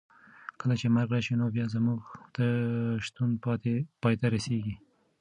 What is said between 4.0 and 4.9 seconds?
پای ته رسېږي.